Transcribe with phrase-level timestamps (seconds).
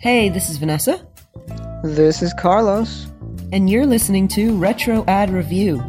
[0.00, 1.06] Hey, this is Vanessa,
[1.82, 3.06] This is Carlos.
[3.52, 5.82] and you're listening to Retro Ad Review.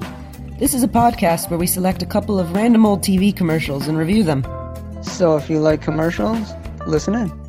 [0.58, 3.98] This is a podcast where we select a couple of random old TV commercials and
[3.98, 4.46] review them.
[5.02, 6.54] So if you like commercials,
[6.88, 7.45] listen in.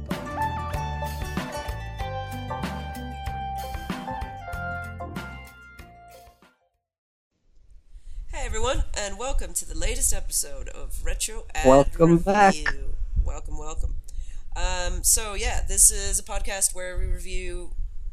[11.67, 12.55] Welcome back.
[13.25, 13.97] Welcome, welcome.
[14.55, 17.73] Um, so yeah, this is a podcast where we review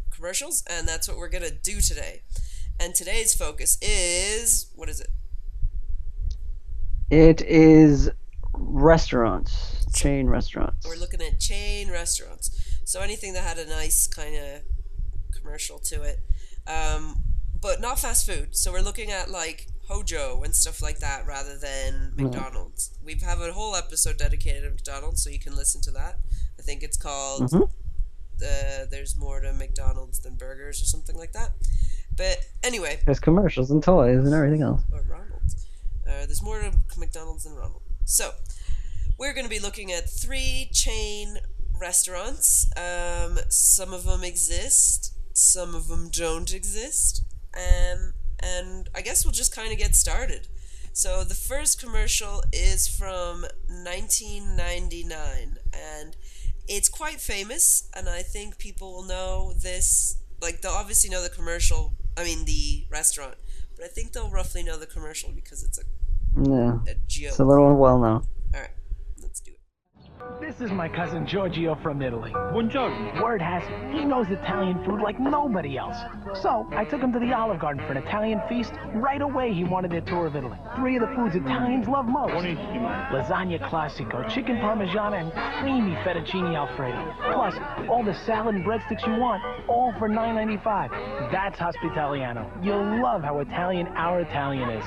[0.10, 2.24] commercials, and that's what we're gonna do today.
[2.80, 5.10] And today's focus is what is it?
[7.12, 8.10] It is
[8.56, 10.88] restaurants, chain restaurants.
[10.88, 12.50] We're looking at chain restaurants.
[12.86, 14.62] So anything that had a nice kind of
[15.40, 16.22] commercial to it,
[16.66, 17.22] um,
[17.62, 18.56] but not fast food.
[18.56, 22.92] So we're looking at like Hojo and stuff like that rather than McDonald's.
[23.04, 26.20] We have a whole episode dedicated to McDonald's, so you can listen to that.
[26.58, 27.64] I think it's called Mhm.
[27.64, 31.52] uh, "There's More to McDonald's Than Burgers" or something like that.
[32.16, 34.82] But anyway, There's commercials and toys and everything else.
[34.92, 35.56] or Ronald's.
[36.08, 37.82] Uh, there's more to McDonald's than Ronald.
[38.06, 38.34] So,
[39.18, 41.40] we're going to be looking at three chain
[41.80, 42.68] restaurants.
[42.78, 47.24] Um, some of them exist, some of them don't exist.
[47.56, 50.48] Um, and I guess we'll just kind of get started.
[50.96, 53.46] So, the first commercial is from
[54.38, 56.16] 1999, and
[56.68, 60.18] it's quite famous, and I think people will know this.
[60.42, 63.36] Like, they'll obviously know the commercial, I mean, the restaurant,
[63.76, 65.84] but I think they'll roughly know the commercial because it's a,
[66.42, 67.30] Yeah, a joke.
[67.30, 68.28] it's a little well known.
[70.44, 72.30] This is my cousin Giorgio from Italy.
[72.32, 73.24] Buongiorno.
[73.24, 75.96] Word has it, he knows Italian food like nobody else.
[76.42, 78.74] So I took him to the Olive Garden for an Italian feast.
[78.94, 80.58] Right away, he wanted a tour of Italy.
[80.76, 83.10] Three of the foods Italians love most Buonissimo.
[83.12, 85.32] lasagna classico, chicken parmigiana, and
[85.62, 87.16] creamy fettuccine alfredo.
[87.34, 87.56] Plus,
[87.90, 91.32] all the salad and breadsticks you want, all for $9.95.
[91.32, 92.52] That's Hospitaliano.
[92.62, 94.86] You'll love how Italian our Italian is.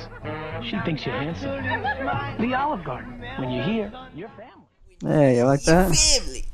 [0.69, 2.47] She thinks you're handsome.
[2.47, 3.25] The Olive Garden.
[3.39, 4.56] When you're here, you're family.
[5.03, 5.95] Hey, you like Your that?
[5.97, 6.45] family!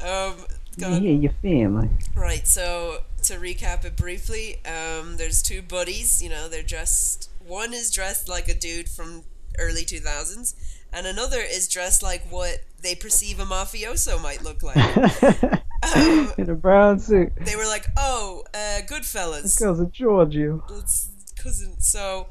[0.00, 0.34] Um,
[0.78, 1.88] go Yeah, your family.
[2.14, 7.30] Right, so to recap it briefly, um, there's two buddies, you know, they're dressed.
[7.46, 9.22] One is dressed like a dude from
[9.58, 10.54] early 2000s,
[10.92, 14.76] and another is dressed like what they perceive a mafioso might look like.
[15.94, 17.32] Um, In a brown suit.
[17.42, 19.58] they were like, oh, uh, Goodfellas.
[19.58, 20.64] To Giorgio.
[20.70, 21.78] It's cousin.
[21.80, 22.28] So,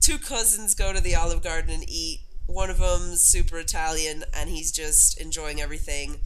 [0.00, 2.20] two cousins go to the Olive Garden and eat.
[2.48, 6.16] One of them's super Italian, and he's just enjoying everything.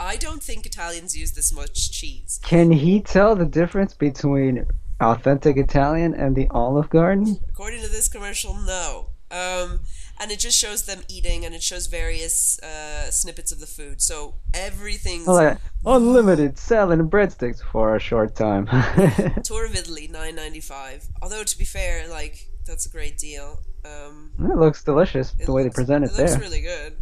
[0.00, 2.40] I don't think Italians use this much cheese.
[2.42, 4.66] Can he tell the difference between
[5.00, 7.38] authentic Italian and the Olive Garden?
[7.50, 9.10] According to this commercial, no.
[9.30, 9.80] Um,
[10.18, 14.00] and it just shows them eating, and it shows various uh, snippets of the food.
[14.00, 18.66] So everything's like, unlimited salad and breadsticks for a short time.
[19.44, 21.06] tour of Italy, nine ninety five.
[21.20, 23.60] Although to be fair, like that's a great deal.
[23.86, 26.40] Um, it looks delicious It the way they present it, It looks there.
[26.40, 26.92] really good.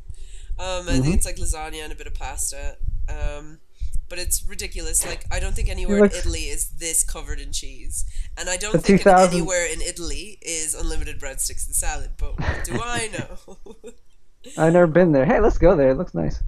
[0.58, 1.02] Um, I Mhm.
[1.02, 2.76] think it's like lasagna and a bit of pasta.
[3.08, 3.58] Um,
[4.08, 5.04] but it's ridiculous.
[5.04, 8.04] Like I don't think anywhere looks- in Italy is this covered in cheese,
[8.36, 12.10] and I don't think 2000 anywhere in Italy is unlimited breadsticks and salad.
[12.18, 13.76] But what do I know?
[14.58, 15.24] I've never been there.
[15.24, 15.90] Hey, let's go there.
[15.90, 16.42] It looks nice.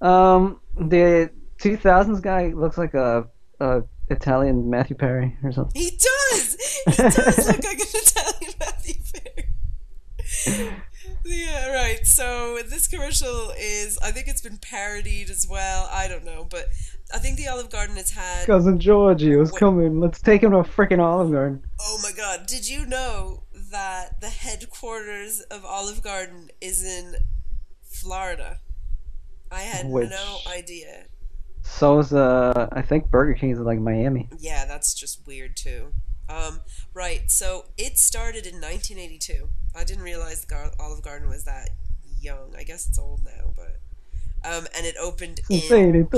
[0.00, 3.26] Um, the 2000s guy looks like a,
[3.58, 5.80] a Italian Matthew Perry or something.
[5.80, 6.56] he does.
[6.88, 9.48] He does look like an Italian Matthew Perry.
[11.24, 12.06] Yeah, right.
[12.06, 15.88] So this commercial is, I think it's been parodied as well.
[15.90, 16.66] I don't know, but
[17.14, 19.58] I think the Olive Garden has had Cousin Giorgio's Wait.
[19.58, 20.00] coming.
[20.00, 21.62] Let's take him to a freaking Olive Garden.
[21.80, 27.16] Oh my god, did you know that the headquarters of Olive Garden is in
[27.82, 28.58] Florida?
[29.50, 31.04] I had Which- no idea.
[31.62, 34.28] So's uh, I think Burger King's in like Miami.
[34.38, 35.92] Yeah, that's just weird too.
[36.28, 36.60] Um,
[36.92, 39.48] right, so it started in 1982.
[39.74, 41.70] I didn't realize the Gar- Olive Garden was that
[42.20, 42.54] young.
[42.56, 43.80] I guess it's old now, but
[44.44, 46.08] um, and it opened in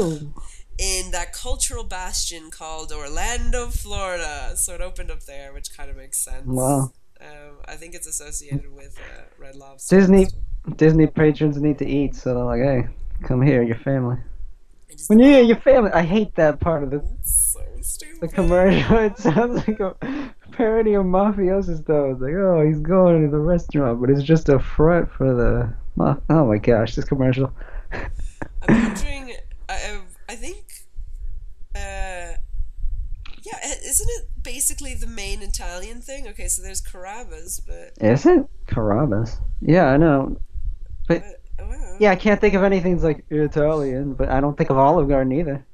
[0.78, 4.56] in that cultural bastion called Orlando, Florida.
[4.56, 6.46] So it opened up there, which kind of makes sense.
[6.46, 6.92] Wow.
[7.20, 9.98] Um, I think it's associated with uh, Red Lobster.
[9.98, 10.26] Disney
[10.76, 12.88] Disney patrons need to eat, so they're like, hey,
[13.24, 14.16] come here, your family.
[14.90, 17.49] I When you your family, I hate that part of the It's.
[18.20, 18.96] The commercial.
[18.98, 19.94] It sounds like a
[20.52, 22.12] parody of mafiosos though.
[22.12, 25.74] It's like, oh, he's going to the restaurant, but it's just a front for the.
[25.96, 27.52] ma- Oh my gosh, this commercial.
[27.92, 29.34] I'm wondering.
[29.68, 30.64] I I, I think.
[31.74, 32.36] Uh,
[33.42, 36.28] yeah, isn't it basically the main Italian thing?
[36.28, 39.38] Okay, so there's Carrabba's, but Is it Carrabba's?
[39.60, 40.36] Yeah, I know.
[41.08, 41.22] but
[41.58, 44.70] oh, wow, Yeah, I can't think of anything that's like Italian, but I don't think
[44.70, 45.64] of Olive Garden either.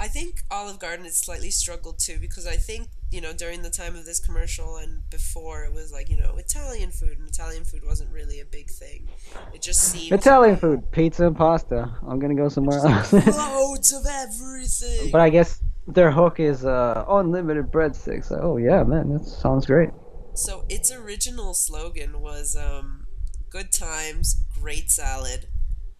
[0.00, 3.70] I think Olive Garden has slightly struggled too because I think you know during the
[3.70, 7.64] time of this commercial and before it was like you know Italian food and Italian
[7.64, 9.08] food wasn't really a big thing.
[9.52, 11.90] It just seemed Italian food, pizza and pasta.
[12.06, 13.12] I'm gonna go somewhere else.
[13.12, 15.10] loads of everything.
[15.10, 18.30] but I guess their hook is uh, unlimited breadsticks.
[18.30, 19.90] Like, oh yeah, man, that sounds great.
[20.34, 23.06] So its original slogan was um,
[23.50, 25.48] "Good times, great salad,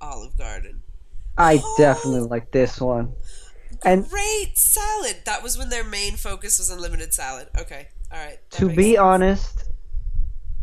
[0.00, 0.82] Olive Garden."
[1.36, 1.74] I Oh.
[1.78, 3.12] definitely like this one.
[3.84, 5.16] And Great salad.
[5.24, 7.48] That was when their main focus was unlimited salad.
[7.58, 8.38] Okay, all right.
[8.52, 8.98] to be sense.
[8.98, 9.70] honest,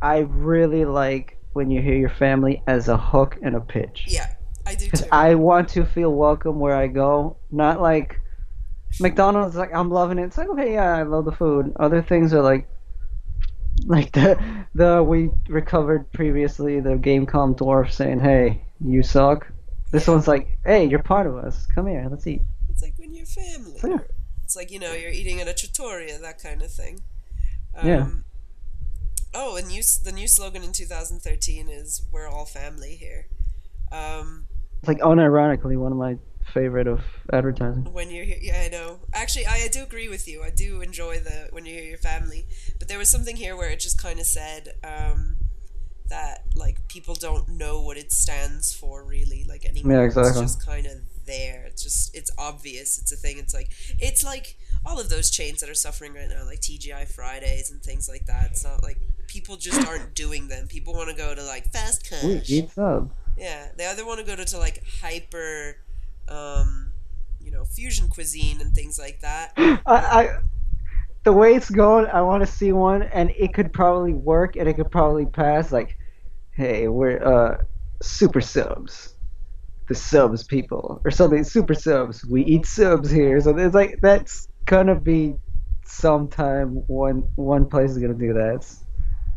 [0.01, 4.05] I really like when you hear your family as a hook and a pitch.
[4.07, 4.35] yeah,
[4.67, 5.07] I do Because too.
[5.11, 7.37] I want to feel welcome where I go.
[7.51, 8.19] Not like
[8.99, 10.25] McDonald's, like I'm loving it.
[10.25, 11.73] It's like okay, yeah, I love the food.
[11.79, 12.67] Other things are like,
[13.85, 14.37] like the
[14.75, 19.47] the we recovered previously the Gamecom dwarf saying, "Hey, you suck."
[19.91, 21.65] This one's like, "Hey, you're part of us.
[21.67, 22.41] Come here, let's eat."
[22.75, 23.79] It's like when you're family.
[23.81, 23.99] Yeah.
[24.43, 26.99] It's like you know you're eating at a trattoria, that kind of thing.
[27.73, 28.07] Um, Yeah.
[29.33, 33.27] Oh, and new, the new slogan in 2013 is "We're all family here."
[33.93, 34.47] Um,
[34.79, 36.17] It's like unironically one of my
[36.53, 37.01] favorite of
[37.33, 37.91] advertising.
[37.93, 38.99] when you're here, yeah, I know.
[39.13, 40.43] Actually, I, I do agree with you.
[40.43, 42.45] I do enjoy the when you hear your family,
[42.77, 45.37] but there was something here where it just kind of said um,
[46.09, 49.93] that like people don't know what it stands for really, like anymore.
[49.93, 50.43] Yeah, exactly.
[50.43, 51.65] It's just kind of there.
[51.67, 52.99] It's just it's obvious.
[52.99, 53.37] It's a thing.
[53.37, 53.69] It's like
[53.99, 57.81] it's like all of those chains that are suffering right now, like TGI Fridays and
[57.81, 58.51] things like that.
[58.51, 60.67] It's not like people just aren't doing them.
[60.67, 62.49] People want to go to like fast cash.
[62.49, 63.11] eat sub.
[63.37, 65.77] Yeah, they either want to go to, to like hyper,
[66.29, 66.91] um,
[67.41, 69.53] you know, fusion cuisine and things like that.
[69.57, 70.37] I, I
[71.23, 74.69] the way it's going, I want to see one, and it could probably work, and
[74.69, 75.71] it could probably pass.
[75.71, 75.97] Like,
[76.51, 77.63] hey, we're uh
[78.01, 79.14] super subs,
[79.87, 81.43] the subs people, or something.
[81.43, 83.39] Super subs, we eat subs here.
[83.41, 85.35] So it's like that's gonna be
[85.85, 88.65] sometime one one place is gonna do that.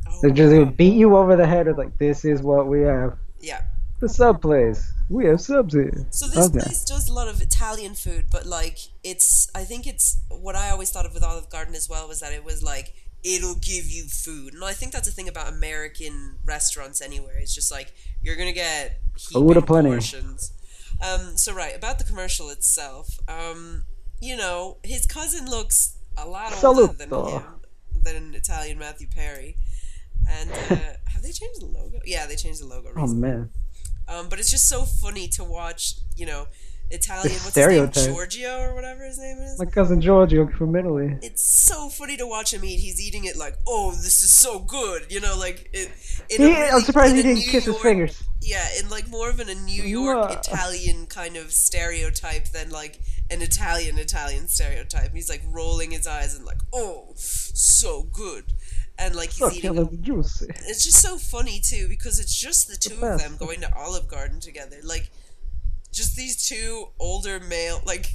[0.08, 2.82] Oh, They're just gonna beat you over the head with like, this is what we
[2.82, 3.18] have.
[3.40, 3.62] yeah.
[4.00, 6.06] The sub place, we have subs here.
[6.10, 6.60] So this Okay.
[6.60, 10.70] place does a lot of Italian food, but like it's, I think it's what I
[10.70, 13.86] always thought of with Olive Garden as well was that it was like it'll give
[13.86, 17.36] you food, and I think that's the thing about American restaurants anywhere.
[17.38, 17.92] It's just like
[18.22, 19.90] you're gonna get Food heaping aplenty.
[19.90, 20.52] portions.
[21.06, 23.84] Um, so right about the commercial itself, um,
[24.20, 27.42] you know, his cousin looks a lot older than him,
[28.02, 29.56] than Italian Matthew Perry.
[30.28, 30.56] And uh,
[31.06, 31.98] have they changed the logo?
[32.04, 32.92] Yeah, they changed the logo.
[32.96, 33.50] Oh man,
[34.08, 36.46] Um, but it's just so funny to watch, you know,
[36.90, 37.32] Italian.
[37.32, 37.94] What's stereotype.
[37.94, 38.14] his name?
[38.14, 39.58] Giorgio or whatever his name is.
[39.58, 41.18] my cousin Giorgio from Italy.
[41.22, 42.80] it's so funny to watch him eat.
[42.80, 45.06] He's eating it like, oh, this is so good.
[45.10, 45.90] You know, like it.
[46.30, 48.22] in He, really- I'm surprised in he didn't New kiss his fingers.
[48.40, 50.38] Yeah, in like more of an, a New York Mwah.
[50.38, 53.00] Italian kind of stereotype than like
[53.30, 55.12] an Italian Italian stereotype.
[55.12, 58.44] He's like rolling his eyes and like, oh, so good,
[58.98, 60.46] and like he's oh, eating juicy.
[60.48, 64.08] it's just so funny too because it's just the two of them going to Olive
[64.08, 64.76] Garden together.
[64.82, 65.10] Like
[65.98, 68.06] just these two older male like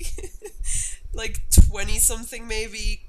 [1.14, 3.02] like 20 something maybe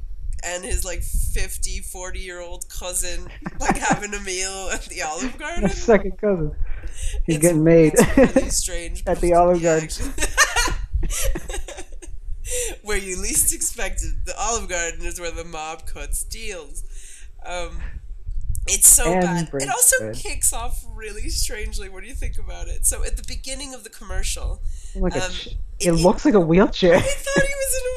[0.42, 3.28] and his like 50 40 year old cousin
[3.58, 5.68] like having a meal at the Olive Garden.
[5.70, 6.54] second cousin.
[7.24, 7.94] He's It's- getting made.
[8.16, 9.02] Really strange.
[9.06, 9.88] At the Olive Garden.
[12.82, 14.26] where you least expected.
[14.26, 16.84] The Olive Garden is where the mob cuts deals.
[17.44, 17.78] Um,
[18.66, 19.50] it's so bad.
[19.52, 21.88] It also kicks off really strangely.
[21.88, 22.86] What do you think about it?
[22.86, 24.62] So at the beginning of the commercial,
[24.94, 26.94] like Um, ch- it- it, looks like a wheelchair.
[26.96, 27.96] I thought he was in a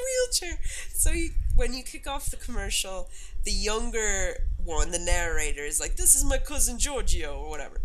[0.50, 0.59] wheelchair.
[0.93, 3.09] So you, when you kick off the commercial,
[3.43, 7.79] the younger one, the narrator, is like, "This is my cousin Giorgio" or whatever,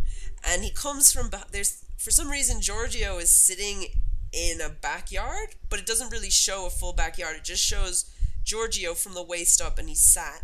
[0.45, 3.87] and he comes from there's for some reason Giorgio is sitting
[4.33, 7.37] in a backyard, but it doesn't really show a full backyard.
[7.37, 8.07] It just shows
[8.43, 10.43] Giorgio from the waist up, and he's sat.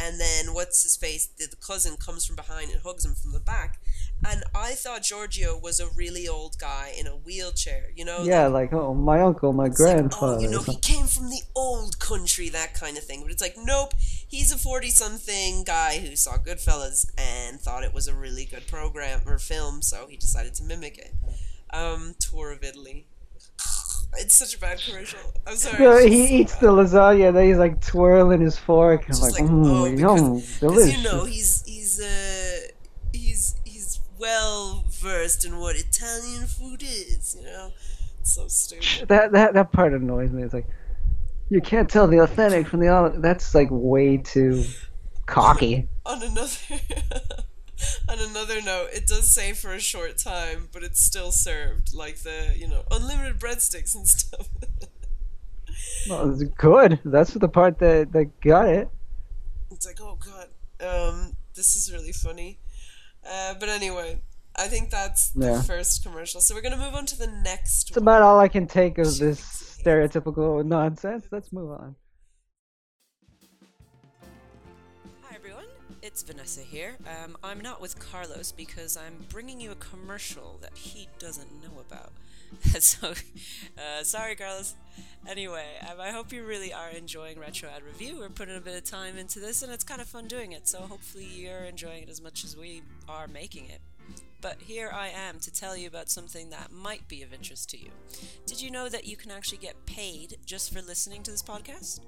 [0.00, 1.26] And then what's his face?
[1.26, 3.78] The, the cousin comes from behind and hugs him from the back.
[4.26, 7.90] And I thought Giorgio was a really old guy in a wheelchair.
[7.94, 10.38] You know, yeah, like oh, my uncle, my it's like, grandfather.
[10.38, 13.22] oh, you know, he came from the old country, that kind of thing.
[13.22, 13.94] But it's like, nope,
[14.28, 18.66] he's a 40 something guy who saw Goodfellas and thought it was a really good
[18.66, 21.14] program or film, so he decided to mimic it.
[21.72, 23.06] Um, Tour of Italy.
[24.18, 25.20] It's such a bad commercial.
[25.46, 25.82] I'm sorry.
[25.84, 26.60] Yeah, he so eats bad.
[26.62, 29.02] the lasagna, then he's like twirling his fork.
[29.02, 30.96] I'm Just like, like, mmm, oh, yum, Because delicious.
[30.98, 32.58] you know he's he's uh
[33.12, 37.36] he's he's well versed in what Italian food is.
[37.38, 37.70] You know,
[38.20, 39.08] it's so stupid.
[39.08, 40.42] that that that part annoys me.
[40.42, 40.66] It's like
[41.48, 43.14] you can't tell the authentic from the.
[43.18, 44.64] That's like way too
[45.26, 45.88] cocky.
[46.04, 46.48] on another
[48.08, 52.18] On another note, it does say for a short time, but it's still served, like
[52.22, 54.48] the you know unlimited breadsticks and stuff.
[56.08, 56.98] Well, it's good.
[57.04, 58.88] That's the part that that got it.
[59.70, 60.48] it's like, oh god,
[60.86, 62.58] um, this is really funny.
[63.28, 64.20] Uh, but anyway,
[64.56, 65.62] I think that's the Yeah.
[65.62, 66.40] first commercial.
[66.40, 69.18] So we're gonna move on to the next It's about all I can take of
[69.18, 69.40] this
[69.82, 71.26] stereotypical nonsense.
[71.30, 71.96] Let's move on.
[76.02, 76.96] It's Vanessa here.
[77.06, 81.80] Um, I'm not with Carlos because I'm bringing you a commercial that he doesn't know
[81.80, 82.12] about.
[82.80, 83.12] so,
[83.78, 84.74] uh, sorry, Carlos.
[85.28, 88.18] Anyway, um, I hope you really are enjoying Retro Ad Review.
[88.18, 90.66] We're putting a bit of time into this, and it's kind of fun doing it.
[90.66, 93.80] So hopefully you're enjoying it as much as we are making it.
[94.40, 97.78] But here I am to tell you about something that might be of interest to
[97.78, 97.90] you.
[98.46, 102.00] Did you know that you can actually get paid just for listening to this podcast?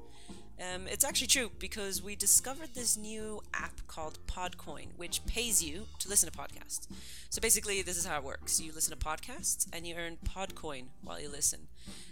[0.62, 5.86] Um, it's actually true because we discovered this new app called Podcoin, which pays you
[5.98, 6.86] to listen to podcasts.
[7.30, 10.84] So basically, this is how it works you listen to podcasts and you earn Podcoin
[11.02, 11.68] while you listen.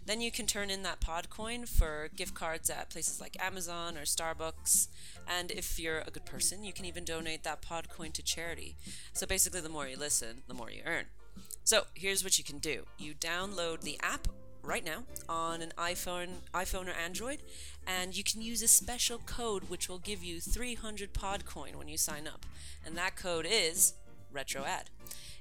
[0.06, 4.02] Then you can turn in that Podcoin for gift cards at places like Amazon or
[4.02, 4.88] Starbucks.
[5.28, 8.76] And if you're a good person, you can even donate that Podcoin to charity.
[9.12, 11.04] So basically, the more you listen, the more you earn.
[11.62, 14.26] So here's what you can do you download the app
[14.62, 17.42] right now on an iPhone, iPhone or Android,
[17.86, 21.96] and you can use a special code which will give you 300 Podcoin when you
[21.96, 22.46] sign up,
[22.84, 23.94] and that code is
[24.34, 24.84] RetroAd.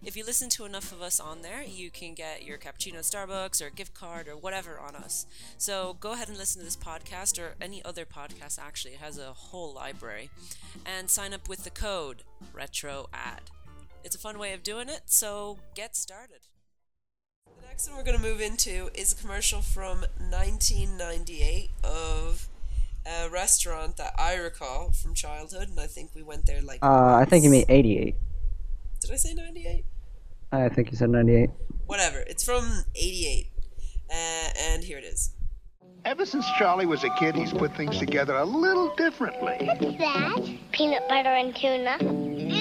[0.01, 3.03] If you listen to enough of us on there, you can get your cappuccino at
[3.03, 5.25] Starbucks or gift card or whatever on us.
[5.57, 8.93] So go ahead and listen to this podcast or any other podcast actually.
[8.93, 10.29] It has a whole library.
[10.85, 12.23] And sign up with the code
[12.53, 13.07] RetroAd.
[14.05, 16.47] It's a fun way of doing it, so get started.
[17.69, 22.47] The next one we're gonna move into is a commercial from 1998 of
[23.05, 26.79] a restaurant that I recall from childhood, and I think we went there like.
[26.81, 28.15] Uh, I think you mean 88.
[29.01, 29.85] Did I say 98?
[30.51, 31.51] I think you said 98.
[31.85, 32.21] Whatever.
[32.21, 33.51] It's from 88.
[34.09, 34.13] Uh,
[34.57, 35.35] and here it is.
[36.05, 39.57] Ever since Charlie was a kid, he's put things together a little differently.
[39.61, 40.57] What's that?
[40.71, 42.58] Peanut butter and tuna.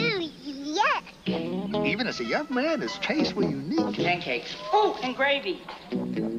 [0.78, 1.86] Ooh, yuck.
[1.86, 3.96] Even as a young man, his tastes were unique.
[3.96, 4.56] Pancakes.
[4.72, 5.62] Oh, and gravy.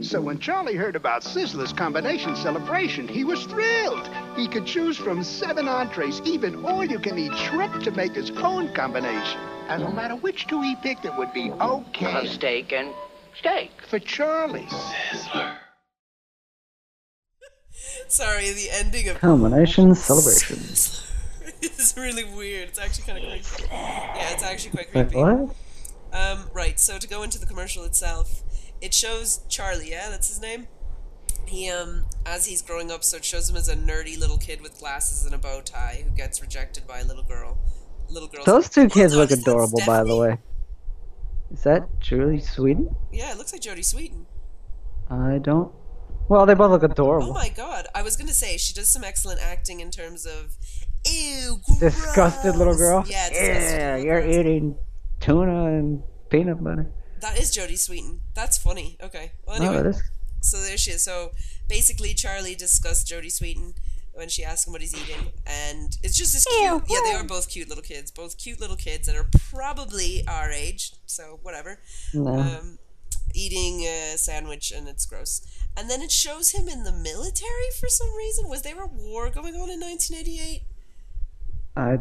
[0.02, 4.10] So when Charlie heard about Sizzler's combination celebration, he was thrilled.
[4.36, 9.40] He could choose from seven entrees, even all-you-can-eat shrimp to make his own combination.
[9.68, 12.94] And no matter which two he picked, it would be okay steak and
[13.38, 13.72] steak.
[13.88, 14.64] for Charlie.
[14.64, 15.56] Sizzler.
[18.08, 19.20] Sorry, the ending of.
[19.20, 20.58] Combination celebration.
[21.62, 22.70] it's really weird.
[22.70, 23.68] It's actually kind of creepy.
[23.72, 25.16] Yeah, it's actually quite creepy.
[25.16, 25.56] what?
[26.12, 28.44] Um, right, so to go into the commercial itself,
[28.82, 30.68] it shows Charlie, yeah, that's his name.
[31.46, 34.62] He um as he's growing up, so it shows him as a nerdy little kid
[34.62, 37.58] with glasses and a bow tie who gets rejected by a little girl.
[38.08, 38.44] Little girl.
[38.44, 40.38] Those two kids look adorable, by the way.
[41.52, 42.94] Is that Jodie Sweetin?
[43.12, 44.26] Yeah, it looks like Jodie Sweetin.
[45.10, 45.72] I don't.
[46.28, 47.32] Well, they both look adorable.
[47.32, 50.56] Oh my god, I was gonna say she does some excellent acting in terms of
[51.06, 53.04] ew, Disgusted little girl.
[53.08, 54.36] Yeah, Yeah, you're girls.
[54.36, 54.76] eating
[55.20, 56.92] tuna and peanut butter.
[57.22, 58.20] That is Jodie Sweetin.
[58.34, 58.98] That's funny.
[59.02, 59.34] Okay.
[59.46, 59.92] Well, anyway.
[59.96, 60.00] Oh.
[60.42, 61.04] So there she is.
[61.04, 61.32] So
[61.68, 63.74] basically, Charlie discussed Jodie Sweetin
[64.14, 66.84] when she asked him what he's eating, and it's just this cute.
[66.90, 68.10] Yeah, they are both cute little kids.
[68.12, 70.94] Both cute little kids that are probably our age.
[71.06, 71.80] So whatever.
[72.14, 72.36] No.
[72.40, 72.80] Um,
[73.34, 75.42] eating a sandwich, and it's gross.
[75.78, 78.48] And then it shows him in the military for some reason.
[78.50, 80.64] Was there a war going on in 1988?
[81.76, 81.98] I.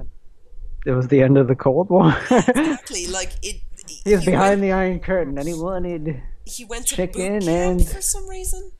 [0.87, 2.15] It was the end of the Cold War.
[2.31, 3.07] Exactly.
[3.11, 3.61] Like it.
[4.05, 6.23] he was behind went, the Iron Curtain, and he wanted.
[6.45, 8.73] He went to chicken boot camp and- for some reason.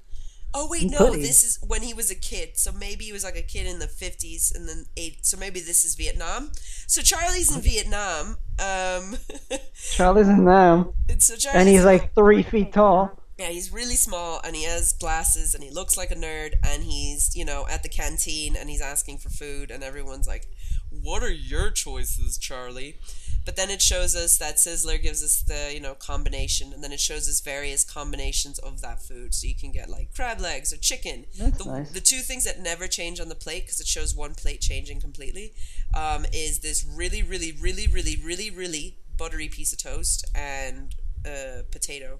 [0.55, 1.13] Oh wait, no.
[1.13, 2.57] This is when he was a kid.
[2.57, 5.27] So maybe he was like a kid in the fifties and then eight.
[5.27, 6.53] So maybe this is Vietnam.
[6.87, 8.39] So Charlie's in Vietnam.
[8.59, 9.17] Um,
[9.93, 13.21] Charlie's in them, so Charlie's and he's like three feet tall.
[13.39, 16.83] yeah, he's really small and he has glasses and he looks like a nerd and
[16.83, 20.47] he's you know at the canteen and he's asking for food and everyone's like,
[20.91, 22.99] "What are your choices, Charlie?"
[23.45, 26.93] But then it shows us that Sizzler gives us the you know combination, and then
[26.93, 29.35] it shows us various combinations of that food.
[29.35, 31.25] So you can get like crab legs or chicken.
[31.39, 31.91] That's the, nice.
[31.91, 35.01] the two things that never change on the plate because it shows one plate changing
[35.01, 35.55] completely
[35.95, 40.95] um, is this really, really, really, really, really, really buttery piece of toast and
[41.27, 42.19] uh, potato.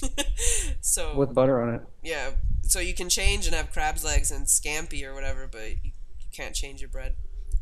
[0.80, 1.82] so With butter on it.
[2.02, 2.30] yeah,
[2.62, 6.28] so you can change and have crab's legs and scampi or whatever, but you, you
[6.32, 7.14] can't change your bread.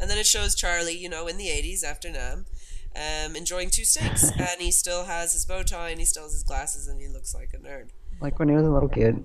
[0.02, 2.44] And then it shows Charlie, you know, in the 80s after Nam,
[2.96, 4.30] um, enjoying two steaks.
[4.36, 7.06] and he still has his bow tie and he still has his glasses and he
[7.06, 7.90] looks like a nerd.
[8.20, 9.22] Like when he was a little kid.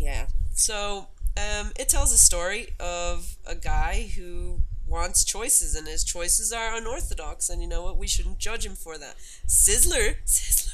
[0.00, 0.26] Yeah.
[0.54, 6.52] So um, it tells a story of a guy who wants choices, and his choices
[6.52, 7.50] are unorthodox.
[7.50, 7.98] And you know what?
[7.98, 9.16] We shouldn't judge him for that.
[9.46, 10.72] Sizzler, Sizzler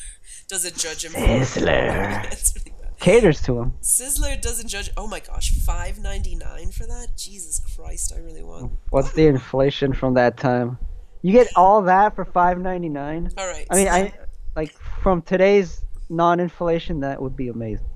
[0.49, 1.13] doesn't judge him.
[1.13, 2.71] Sizzler.
[3.05, 3.23] It's really bad.
[3.23, 3.73] Caters to him.
[3.83, 4.91] Sizzler doesn't judge.
[4.97, 7.09] Oh my gosh, five ninety nine for that?
[7.17, 8.73] Jesus Christ, I really want.
[8.91, 10.79] What's the inflation from that time?
[11.23, 13.31] You get all that for five ninety nine.
[13.37, 13.67] All right.
[13.71, 14.13] I mean, I
[14.57, 17.87] like from today's non-inflation, that would be amazing.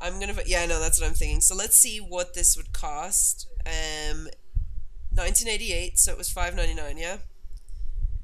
[0.00, 0.34] I'm gonna.
[0.46, 1.40] Yeah, I know that's what I'm thinking.
[1.40, 3.48] So let's see what this would cost.
[3.66, 4.28] Um,
[5.10, 5.98] 1988.
[5.98, 6.98] So it was 5.99.
[6.98, 7.18] Yeah.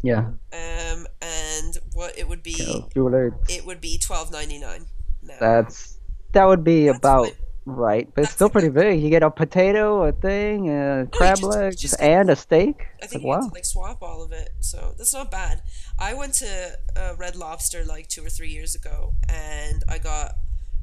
[0.02, 0.18] Yeah.
[0.52, 2.54] Um, and what it would be?
[2.54, 3.32] Calculate.
[3.48, 4.86] It would be 12.99.
[5.22, 5.34] Now.
[5.38, 5.99] That's
[6.32, 7.28] that would be That's about
[7.66, 9.00] right, but it's still pretty big.
[9.02, 12.76] You get a potato, a thing, a crab just- legs, just and a steak.
[12.80, 13.48] I It's think like, you wow.
[13.48, 15.62] to like swap all of it, so that's not bad.
[15.98, 20.32] I went to uh, Red Lobster like two or three years ago, and I got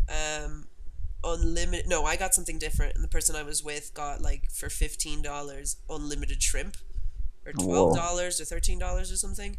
[0.10, 0.68] um
[1.24, 1.88] unlimited.
[1.88, 5.22] No, I got something different, and the person I was with got like for fifteen
[5.22, 6.78] dollars unlimited shrimp,
[7.46, 9.58] or twelve dollars or thirteen dollars or something.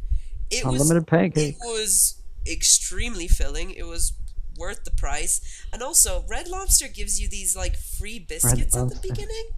[0.51, 3.71] It was Unlimited it was extremely filling.
[3.73, 4.15] It was
[4.59, 5.41] worth the price,
[5.73, 9.51] and also Red Lobster gives you these like free biscuits at the beginning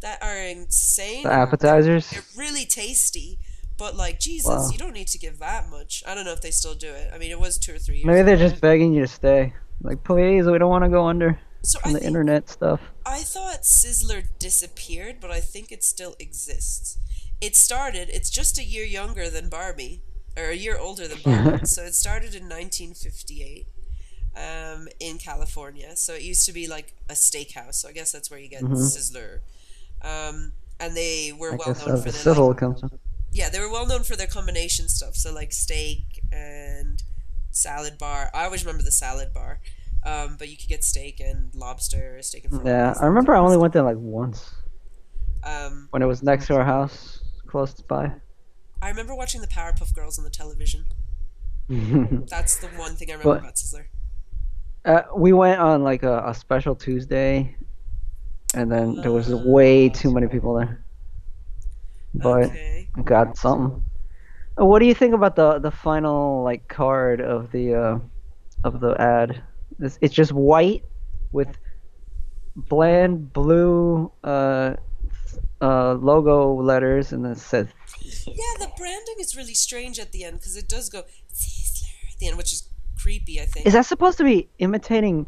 [0.00, 1.22] that are insane.
[1.22, 2.10] The appetizers.
[2.10, 3.38] They're really tasty,
[3.78, 4.68] but like Jesus, Wow.
[4.72, 6.02] you don't need to give that much.
[6.06, 7.10] I don't know if they still do it.
[7.14, 8.06] I mean, it was two or three years.
[8.06, 9.54] Maybe they're just begging you to stay.
[9.80, 12.80] Like, please, we don't want to go under so on the internet stuff.
[13.06, 16.98] I thought Sizzler disappeared, but I think it still exists.
[17.40, 18.08] It started.
[18.10, 20.00] It's just a year younger than Barbie,
[20.36, 21.66] or a year older than Barbie.
[21.66, 23.66] so it started in 1958.
[24.34, 27.74] Um, in California, so it used to be like a steakhouse.
[27.74, 29.40] So I guess that's where you get Sizzler.
[30.00, 31.54] Um, and they were Mm-hmm.
[31.54, 32.82] I well known for the their like, comes
[33.30, 35.16] yeah, they were well known for their combination stuff.
[35.16, 37.02] So like steak and
[37.50, 38.30] salad bar.
[38.32, 39.60] I always remember the salad bar.
[40.04, 42.64] Um, but you could get steak and lobster, steak and.
[42.66, 44.50] Yeah, I remember I only went there like once
[45.44, 48.12] Um, when it was next to our house, close by.
[48.80, 50.86] I remember watching the Powerpuff Girls on the television.
[51.68, 53.84] That's the one thing I remember But- about Sizzler.
[54.84, 57.56] Uh, we went on like a, a special Tuesday,
[58.54, 60.84] and then there was way too many people there.
[62.14, 62.88] But okay.
[63.04, 63.84] got something.
[64.60, 67.98] Uh, What do you think about the the final like card of the uh,
[68.64, 69.42] of the ad?
[69.78, 70.84] It's, it's just white
[71.32, 71.48] with
[72.54, 74.74] bland blue uh,
[75.60, 77.68] uh, logo letters, and it says
[78.26, 82.18] Yeah, the branding is really strange at the end because it does go Sizzler at
[82.18, 82.68] the end, which is
[83.02, 83.40] creepy.
[83.40, 83.66] I think.
[83.66, 85.26] Is that supposed to be imitating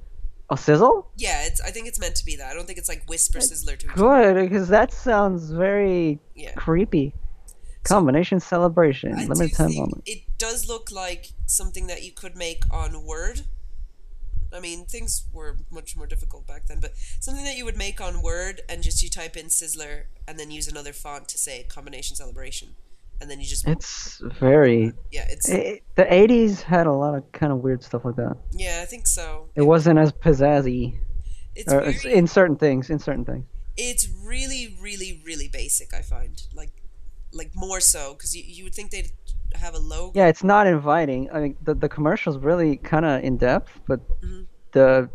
[0.50, 1.10] a sizzle?
[1.16, 1.60] yeah, it's.
[1.60, 2.50] I think it's meant to be that.
[2.50, 3.94] I don't think it's like whisper Sizzler to each.
[3.94, 6.52] Good, because that sounds very Yeah.
[6.54, 7.14] creepy.
[7.84, 10.02] Combination celebration, I limited do time moment.
[10.06, 13.42] it does look like something that you could make on Word.
[14.54, 18.00] I mean, things were much more difficult back then, but something that you would make
[18.00, 21.64] on Word and just you type in Sizzler and then use another font to say
[21.64, 22.76] combination celebration,
[23.20, 24.92] and then you just It's very.
[25.10, 28.36] yeah, it's It, the '80s had a lot of kind of weird stuff like that.
[28.52, 29.48] yeah, I think so.
[29.54, 30.98] It wasn't as pizzazzy,
[31.54, 32.90] It's or very, in certain things.
[32.90, 33.46] In certain things.
[33.76, 35.92] it's really, really, really basic.
[35.94, 36.70] I find like
[37.32, 39.10] like more so because you, you would think they'd
[39.54, 40.12] have a logo.
[40.18, 41.30] Yeah, it's not inviting.
[41.32, 44.46] I mean, the the commercial's really kind of in depth, but Mhm.
[44.72, 45.08] the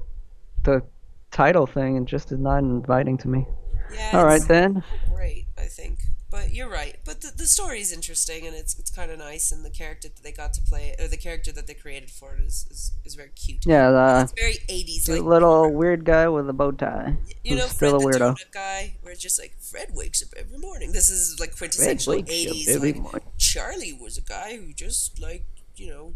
[0.63, 0.83] the
[1.31, 3.45] title thing just is not inviting to me.
[3.93, 4.83] Yeah, All right it's- then.
[5.15, 5.99] great, I think.
[6.31, 6.95] But you're right.
[7.05, 10.09] But the, the story is interesting and it's it's kind of nice, and the character
[10.09, 12.91] that they got to play, or the character that they created for it, is is,
[13.03, 13.65] is very cute.
[13.65, 17.17] Yeah, the, It's very 80s, the like little weird guy with a bow tie.
[17.43, 18.35] you know, Fred still a weirdo.
[18.53, 18.97] guy.
[19.01, 20.91] Where it's just like Fred wakes up every morning.
[20.91, 22.67] This is like quintessential wakes up 80s.
[22.75, 23.21] every Like, morning.
[23.39, 26.13] Charlie was a guy who just like you know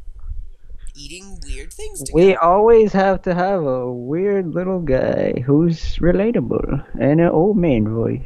[0.96, 2.04] eating weird things.
[2.04, 2.14] Together.
[2.28, 7.90] We always have to have a weird little guy who's relatable and an old man
[7.92, 8.22] voice.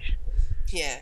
[0.69, 0.99] Yeah.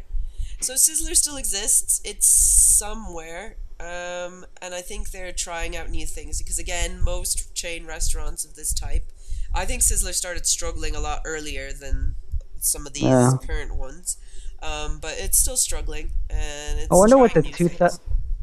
[0.65, 2.01] So Sizzler still exists.
[2.04, 3.58] It's somewhere.
[3.80, 8.56] Um, and I think they're trying out new things because again, most chain restaurants of
[8.56, 9.12] this type,
[9.54, 12.15] I think Sizzler started struggling a lot earlier than
[12.60, 13.34] some of these Yeah.
[13.45, 14.17] current ones.
[14.62, 16.88] Um, but it's still struggling, and it's.
[16.91, 17.99] I wonder what the two things.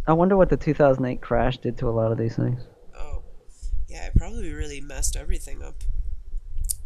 [0.06, 2.60] I wonder what the 2008 crash did to a lot of these things.
[2.96, 3.22] Oh,
[3.88, 5.82] yeah, it probably really messed everything up.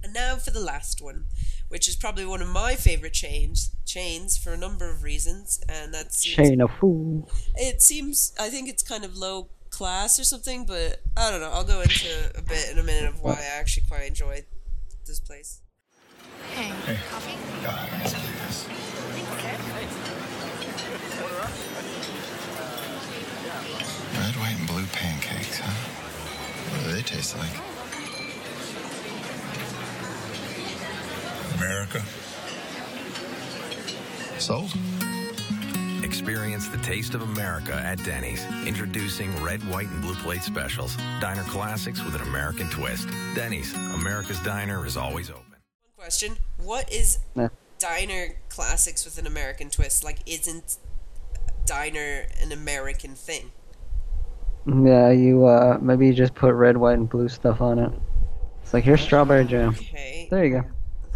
[0.07, 1.25] And now for the last one,
[1.69, 5.93] which is probably one of my favorite chains, chains for a number of reasons, and
[5.93, 7.25] that's Chain of food.
[7.57, 11.51] it seems I think it's kind of low class or something, but I don't know.
[11.51, 14.45] I'll go into a bit in a minute of why I actually quite enjoy
[15.07, 15.61] this place.
[16.55, 16.71] Hey,
[17.11, 17.35] coffee?
[24.15, 25.73] Red, white, and blue pancakes, huh?
[26.71, 27.76] What do they taste like?
[31.57, 32.03] America.
[34.39, 34.71] Sold.
[36.03, 38.45] Experience the taste of America at Denny's.
[38.67, 40.97] Introducing red, white, and blue plate specials.
[41.21, 43.09] Diner classics with an American twist.
[43.35, 45.43] Denny's, America's diner is always open.
[45.51, 45.59] One
[45.97, 47.49] question: What is Nah.
[47.79, 50.05] diner classics with an American twist?
[50.05, 50.77] Like, isn't
[51.65, 53.51] diner an American thing?
[54.67, 57.93] Yeah, you uh maybe you just put red, white, and blue stuff on it.
[58.63, 59.71] It's like here's strawberry jam.
[59.71, 60.29] Okay.
[60.31, 60.65] There you go.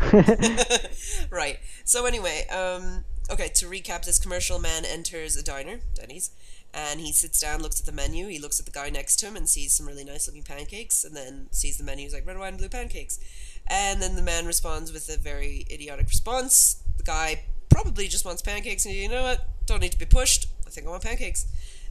[1.30, 1.58] right.
[1.84, 3.48] So anyway, um, okay.
[3.54, 6.30] To recap, this commercial man enters a diner, Denny's,
[6.72, 8.28] and he sits down, looks at the menu.
[8.28, 11.04] He looks at the guy next to him and sees some really nice looking pancakes,
[11.04, 12.04] and then sees the menu.
[12.04, 13.18] He's like red, white, and blue pancakes,
[13.66, 16.82] and then the man responds with a very idiotic response.
[16.96, 19.46] The guy probably just wants pancakes, and you know what?
[19.66, 20.46] Don't need to be pushed.
[20.66, 21.46] I think I want pancakes.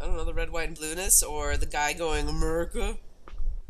[0.00, 2.96] I don't know the red, white, and blueness, or the guy going America.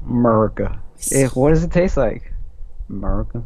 [0.08, 0.80] America.
[1.12, 2.32] Eh, what does it taste like?
[2.88, 3.44] America.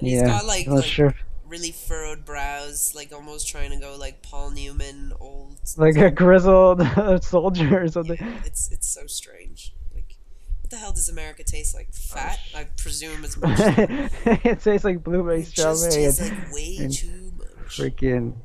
[0.00, 1.14] And he's yeah, got like, like sure.
[1.52, 5.58] Really furrowed brows, like almost trying to go like Paul Newman old.
[5.76, 6.82] Like a grizzled
[7.22, 8.16] soldier or something.
[8.18, 9.74] Yeah, it's it's so strange.
[9.94, 10.16] Like,
[10.62, 11.88] what the hell does America taste like?
[11.92, 13.58] Oh, Fat, I presume as much.
[13.60, 17.48] it tastes like blueberry, It just strawberry, tastes like way and too much.
[17.68, 18.42] freaking um,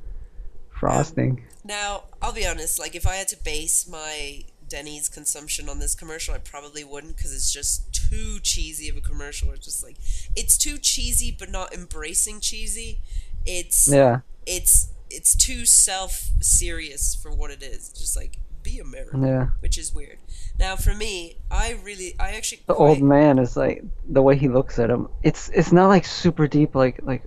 [0.78, 1.43] frosting.
[1.63, 5.95] Now, I'll be honest, like if I had to base my Denny's consumption on this
[5.95, 9.51] commercial, I probably wouldn't because it's just too cheesy of a commercial.
[9.51, 9.97] It's just like
[10.36, 12.99] it's too cheesy but not embracing cheesy.
[13.45, 14.19] It's yeah.
[14.45, 17.89] it's it's too self serious for what it is.
[17.89, 19.47] Just like be American, Yeah.
[19.60, 20.17] which is weird.
[20.60, 24.36] Now, for me, I really, I actually The quite, old man is like the way
[24.38, 25.08] he looks at him.
[25.23, 27.23] It's it's not like super deep, like like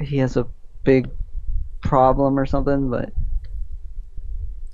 [0.00, 0.46] he has a
[0.84, 1.10] big
[1.82, 3.12] problem or something, but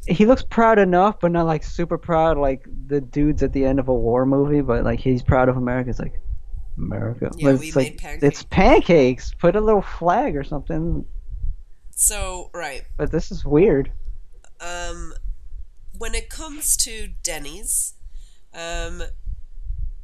[0.09, 3.79] he looks proud enough, but not like super proud, like the dudes at the end
[3.79, 4.61] of a war movie.
[4.61, 5.91] But like he's proud of America.
[5.91, 6.21] It's like
[6.79, 7.31] America.
[7.37, 9.33] Yeah, but we it's made like it's pancakes.
[9.35, 11.05] Put a little flag or something.
[11.91, 13.91] So right, But this is weird.
[14.61, 15.15] um,
[15.99, 17.95] when it comes to Denny's,
[18.53, 19.03] um,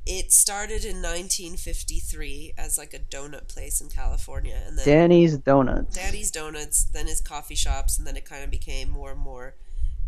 [0.07, 5.95] it started in 1953 as like a donut place in California, and then Danny's Donuts.
[5.95, 9.55] Daddy's Donuts, then his coffee shops, and then it kind of became more and more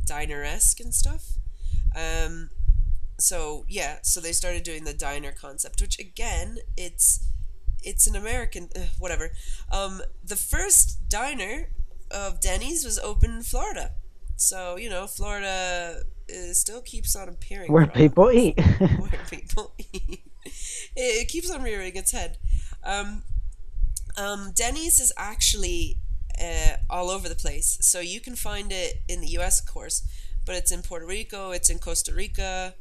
[0.07, 1.25] diner esque and stuff.
[1.97, 2.51] Um,
[3.19, 7.27] so yeah, so they started doing the diner concept, which again, it's
[7.83, 9.31] it's an American uh, whatever.
[9.71, 11.69] Um, the first diner
[12.11, 13.93] of Denny's was open in Florida,
[14.37, 18.59] so you know Florida uh, still keeps on appearing Where from- people eat.
[18.99, 20.23] where people eat.
[20.45, 20.51] It,
[20.97, 22.39] it keeps on rearing its head.
[22.83, 23.23] Um,
[24.17, 25.99] um, Denny's is actually
[26.41, 27.79] uh, all over the place.
[27.81, 30.07] So you can find it in the U.S., of course,
[30.47, 32.75] but it's in Puerto Rico, it's in Costa Rica.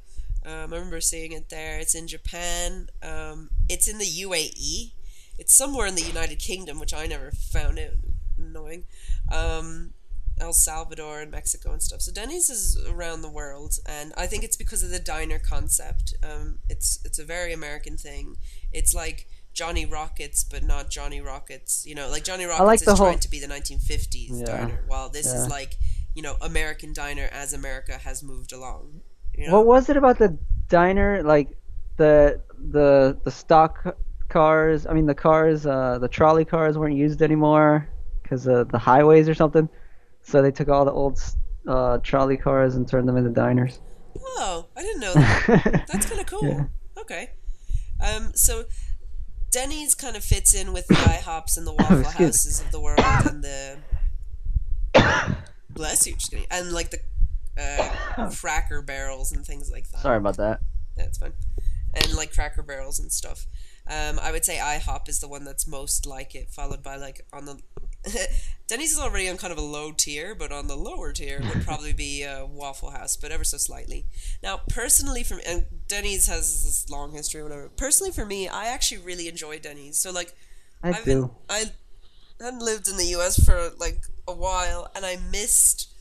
[0.45, 1.79] Um, I remember seeing it there.
[1.79, 2.89] It's in Japan.
[3.01, 4.91] Um, it's in the UAE.
[5.39, 7.97] It's somewhere in the United Kingdom, which I never found it
[8.37, 8.83] annoying.
[9.31, 9.93] Um,
[10.39, 12.01] El Salvador and Mexico and stuff.
[12.01, 16.13] So Denny's is around the world, and I think it's because of the diner concept.
[16.23, 18.35] Um, it's it's a very American thing.
[18.71, 21.85] It's like Johnny Rockets, but not Johnny Rockets.
[21.85, 24.83] You know, like Johnny Rockets like is whole- trying to be the 1950s Yeah, diner,
[24.87, 25.43] while this yeah.
[25.43, 25.77] is like
[26.15, 29.01] you know American diner as America has moved along.
[29.35, 29.53] You know?
[29.53, 30.37] What was it about the
[30.69, 31.23] diner?
[31.23, 31.49] Like
[31.97, 33.95] the the the stock
[34.29, 34.85] cars.
[34.87, 37.87] I mean, the cars, uh, the trolley cars weren't used anymore
[38.21, 39.69] because of the highways or something.
[40.23, 41.19] So they took all the old
[41.67, 43.79] uh, trolley cars and turned them into diners.
[44.19, 45.83] Oh, I didn't know that.
[45.91, 46.43] That's kind of cool.
[46.47, 46.65] Yeah.
[46.99, 47.31] Okay.
[48.01, 48.65] Um, so
[49.53, 52.17] Denny's kind of fits in with the IHOPs and the Waffle Excuse.
[52.17, 53.77] Houses of the world and the
[55.69, 56.99] bless you, just kidding, and like the
[57.57, 60.01] uh, Cracker Barrels and things like that.
[60.01, 60.59] Sorry about that.
[60.97, 61.33] That's fine.
[61.93, 63.45] And like Cracker Barrels and stuff.
[63.85, 67.21] Um, I would say IHOP is the one that's most like it, followed by like
[67.31, 67.59] on the
[68.67, 71.63] Denny's is already on kind of a low tier, but on the lower tier would
[71.65, 74.05] probably be uh, Waffle House, but ever so slightly.
[74.41, 77.69] Now, personally, for me, and Denny's has this long history, or whatever.
[77.69, 79.97] Personally, for me, I actually really enjoy Denny's.
[79.97, 80.33] So like,
[80.81, 81.31] I I've been- do.
[81.49, 81.65] I
[82.41, 83.43] hadn't lived in the U.S.
[83.43, 85.92] for like a while, and I missed.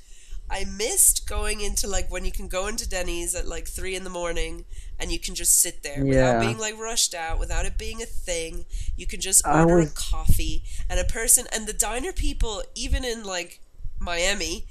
[0.53, 4.05] I missed going into like when you can go into Denny's at like three in
[4.05, 4.67] the morning
[5.01, 8.07] and you can just sit there without being like rushed out, without it being a
[8.07, 8.67] thing.
[8.95, 13.03] You can just order was- a coffee and a person and the diner people, even
[13.05, 13.61] in like
[13.99, 14.67] Miami,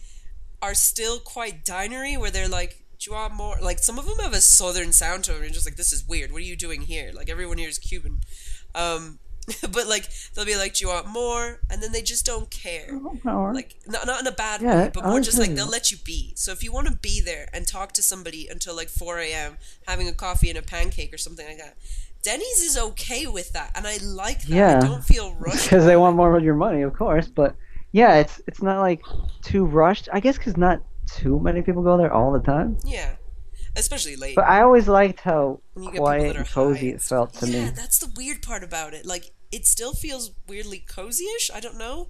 [0.61, 3.57] are still quite dinery where they're like Do you want more?
[3.59, 5.41] Like some of them have a southern sound to them.
[5.41, 6.31] You're just like, this is weird.
[6.31, 7.11] What are you doing here?
[7.11, 8.21] Like everyone here is Cuban.
[8.75, 9.17] Um,
[9.71, 11.59] but like they'll be like, do you want more?
[11.69, 12.99] And then they just don't care.
[13.23, 15.97] Like not not in a bad Yeah, way, but more just like they'll let you
[16.05, 16.33] be.
[16.35, 19.57] So if you want to be there and talk to somebody until like 4 a.m.
[19.87, 21.75] having a coffee and a pancake or something like that,
[22.23, 24.49] Denny's is okay with that, and I like that.
[24.49, 24.77] Yeah.
[24.77, 25.63] I don't feel rushed.
[25.63, 27.27] because they want more of your money, of course.
[27.27, 27.55] But
[27.91, 29.01] yeah, it's it's not like
[29.41, 30.07] too rushed.
[30.13, 32.77] I guess because not too many people go there all the time.
[32.85, 33.15] Yeah,
[33.75, 34.35] especially late.
[34.35, 37.33] But I always liked how When you get people that quiet and cozy it felt
[37.35, 37.71] to yeah, me.
[37.75, 39.05] that's the weird part about it.
[39.05, 41.51] Like it still feels weirdly cozy-ish.
[41.53, 42.09] I don't know.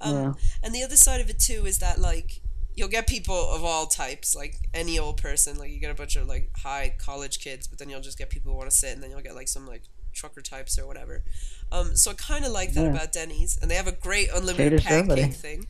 [0.00, 0.32] Um, Yeah.
[0.62, 2.40] And the other side of it too is that like
[2.74, 5.58] you'll get people of all types, like any old person.
[5.58, 8.30] Like you get a bunch of like high college kids, but then you'll just get
[8.30, 9.82] people who want to sit, and then you'll get like some like
[10.14, 11.24] trucker types or whatever.
[11.72, 12.90] Um, so I kind of like that Yeah.
[12.90, 15.66] about Denny's, and they have a great unlimited Caters pancake thing.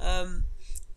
[0.00, 0.44] Um,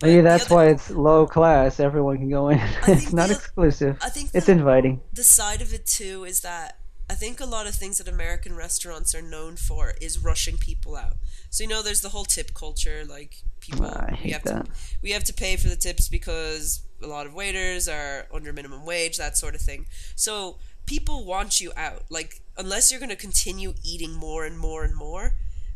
[0.02, 1.80] Maybe that's why it's low class.
[1.80, 2.60] Everyone can go in.
[2.88, 3.98] it's not exclusive.
[4.02, 5.02] I think it's the- inviting.
[5.14, 6.78] the side of it too is that
[7.10, 10.96] I think a lot of things that American restaurants are known for is rushing people
[10.96, 11.16] out.
[11.50, 13.04] So you know, there's the whole tip culture.
[13.08, 14.66] Like people, ah, I we have that.
[14.66, 18.54] to we have to pay for the tips because a lot of waiters are under
[18.54, 19.86] minimum wage, that sort of thing.
[20.16, 22.04] So people want you out.
[22.10, 25.34] Like unless you're going to continue eating more and more and more,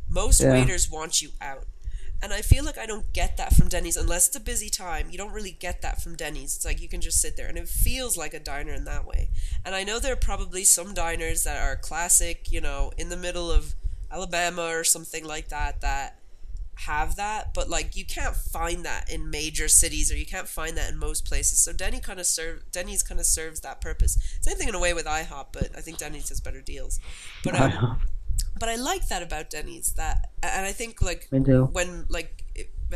[0.09, 0.51] most Yeah.
[0.53, 1.65] waiters want you out.
[2.23, 5.09] And I feel like I don't get that from Denny's unless it's a busy time.
[5.11, 6.55] You don't really get that from Denny's.
[6.55, 9.05] It's like you can just sit there and it feels like a diner in that
[9.05, 9.29] way.
[9.65, 13.17] And I know there are probably some diners that are classic, you know, in the
[13.17, 13.75] middle of
[14.09, 16.19] Alabama or something like that that
[16.75, 20.77] have that, but like you can't find that in major cities or you can't find
[20.77, 21.59] that in most places.
[21.59, 24.17] So Denny kind of serve Denny's kind of serves that purpose.
[24.41, 26.99] Same thing in a way with IHOP, but I think Denny's has better deals.
[27.43, 27.99] But um,
[28.59, 32.45] but I like that about Denny's that and I think like when like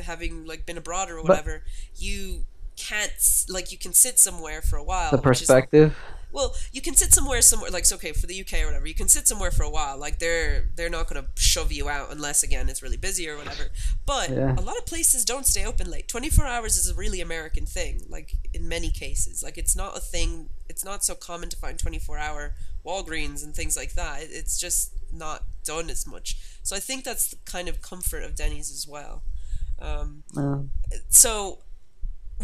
[0.01, 1.63] having like been abroad or But- whatever,
[1.95, 2.45] you
[2.75, 3.11] can't
[3.49, 5.09] like you can sit somewhere for a while.
[5.11, 5.95] The which is- perspective.
[6.31, 8.87] Well, you can sit somewhere somewhere like so okay for the UK or whatever.
[8.87, 9.97] You can sit somewhere for a while.
[9.97, 13.37] Like they're they're not going to shove you out unless again it's really busy or
[13.37, 13.67] whatever.
[14.05, 14.55] But Yeah.
[14.55, 16.07] a lot of places don't stay open late.
[16.07, 19.41] 24 hours is a really American thing like in many cases.
[19.41, 22.53] Like it's not a thing it's not so common to find 24 hour
[22.85, 24.19] Walgreens and things like that.
[24.23, 26.37] It's just not done as much.
[26.63, 29.23] So I think that's the kind of comfort of Denny's as well.
[29.79, 30.63] Um, Uh,
[31.09, 31.59] so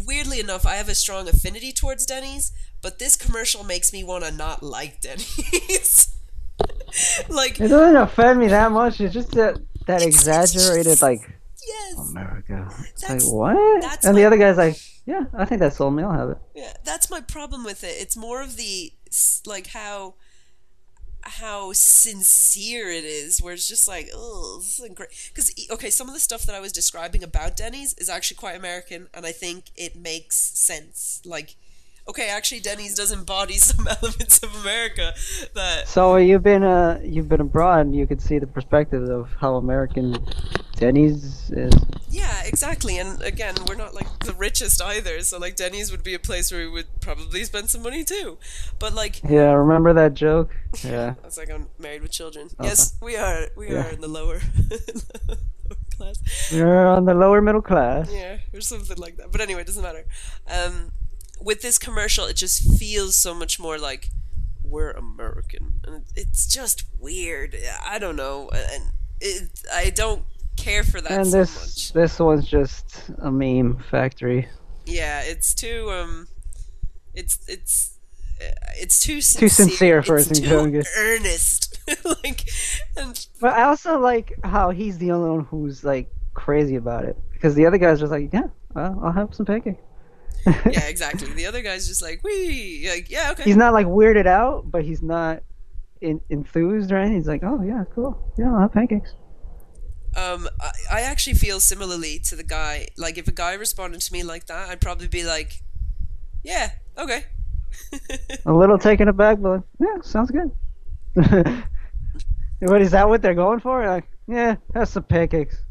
[0.05, 2.51] weirdly enough, I have a strong affinity towards Denny's,
[2.81, 6.15] but this commercial makes me want to not like Denny's.
[7.29, 9.01] like it doesn't offend me that much.
[9.01, 11.21] It's just that that exaggerated like
[11.67, 12.67] yes, America.
[12.89, 14.03] It's That's- like what?
[14.05, 16.03] And the other guy's like, yeah, I think that's sold me.
[16.03, 16.37] I'll have it.
[16.55, 17.95] yeah, that's my problem with it.
[17.99, 18.93] It's more of the
[19.45, 20.15] like how
[21.23, 25.09] how sincere it is, where it's just like, oh, this isn't great.
[25.29, 28.55] Because okay, some of the stuff that I was describing about Denny's is actually quite
[28.55, 31.21] American, and I think it makes sense.
[31.25, 31.55] Like,
[32.07, 35.13] okay, actually, Denny's does embody some elements of America
[35.55, 39.29] that So you've been uh you've been abroad and you could see the perspective of
[39.39, 40.17] how American
[40.75, 41.73] Denny's is.
[42.09, 42.97] Yeah, exactly.
[42.97, 46.51] And again, we're not like the richest either, so like Denny's would be a place
[46.51, 48.37] where we would probably spend some money too.
[48.79, 50.49] But like, Yeah, remember that joke?
[50.83, 51.13] Yeah.
[51.23, 52.47] I was like, I'm married with children.
[52.59, 52.67] Uh-huh.
[52.67, 53.47] Yes, we are.
[53.55, 53.85] We Yeah.
[53.87, 56.51] are in the lower, lower class.
[56.51, 58.11] You're on the lower middle class.
[58.11, 59.31] Yeah, or something like that.
[59.31, 60.05] But anyway, it doesn't matter.
[60.51, 60.91] Um,
[61.43, 64.09] with this commercial, it just feels so much more like
[64.63, 67.55] we're American, and it's just weird.
[67.85, 70.23] I don't know, and it, I don't
[70.55, 71.93] care for that and so this much.
[71.93, 74.47] this one's just a meme factory.
[74.85, 76.27] Yeah, it's too um,
[77.13, 77.97] it's it's
[78.75, 79.47] it's too sincere.
[79.47, 81.77] Too sincere for it's its too earnest.
[82.23, 82.49] like,
[82.97, 87.17] and But I also like how he's the only one who's like crazy about it
[87.31, 89.77] because the other guys are just like, yeah, well, I'll have some pancake.
[90.45, 91.31] Yeah, exactly.
[91.33, 93.43] The other guy's just like, we like, yeah, okay.
[93.43, 95.43] He's not like weirded out, but he's not
[96.01, 97.17] in, enthused or anything.
[97.17, 99.13] He's like, oh yeah, cool, yeah, I'll have pancakes.
[100.15, 102.87] Um, I, I actually feel similarly to the guy.
[102.97, 105.63] Like, if a guy responded to me like that, I'd probably be like,
[106.43, 107.25] yeah, okay.
[108.45, 110.51] A little taken aback, but like, yeah, sounds good.
[112.59, 113.09] what is that?
[113.09, 113.85] What they're going for?
[113.85, 115.63] Like, yeah, that's some pancakes.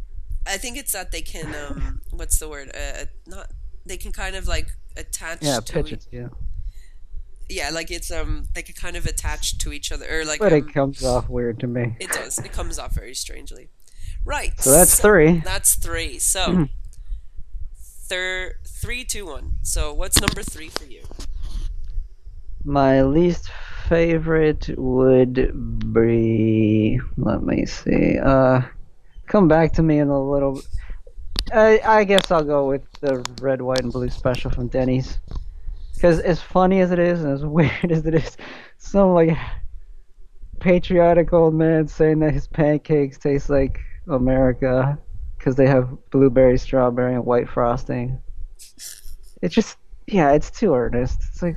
[0.47, 2.73] I think it's that they can um, what's the word?
[2.75, 3.51] Uh, not
[3.87, 5.39] they can kind of like attach.
[5.43, 6.07] Yeah, to pitch it.
[6.11, 6.29] Yeah,
[7.49, 10.53] Yeah, like it's um, they can kind of attach to each other, or like but
[10.53, 11.97] um, it comes off weird to me.
[12.01, 12.39] It does.
[12.39, 13.69] It comes off very strangely.
[14.25, 14.53] Right.
[14.61, 15.41] So that's three.
[15.41, 16.19] That's three.
[16.19, 16.69] So,
[18.09, 19.57] thir- three, two, one.
[19.63, 21.03] So, what's number three for you?
[22.65, 23.51] My least
[23.89, 27.01] favorite would be.
[27.17, 28.19] Let me see.
[28.19, 28.63] Uh,
[29.27, 30.63] come back to me in a little.
[31.53, 35.19] I I guess I'll go with the red, white, and blue special from Denny's.
[35.95, 38.37] Because as funny as it is and as weird as it is,
[38.79, 39.37] some like
[40.61, 44.99] patriotic old man saying that his pancakes taste like America
[45.43, 48.21] because they have blueberry, strawberry, and white frosting.
[49.43, 51.19] It's just, yeah, it's too earnest.
[51.29, 51.57] It's like,